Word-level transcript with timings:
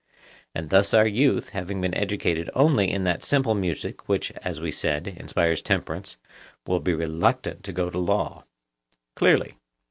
And 0.55 0.71
thus 0.71 0.95
our 0.95 1.05
youth, 1.05 1.49
having 1.49 1.79
been 1.79 1.93
educated 1.93 2.49
only 2.55 2.89
in 2.91 3.03
that 3.03 3.21
simple 3.21 3.53
music 3.53 4.09
which, 4.09 4.31
as 4.41 4.59
we 4.59 4.71
said, 4.71 5.05
inspires 5.07 5.61
temperance, 5.61 6.17
will 6.65 6.79
be 6.79 6.95
reluctant 6.95 7.63
to 7.65 7.71
go 7.71 7.91
to 7.91 7.99
law. 7.99 8.45
Clearly. 9.13 9.57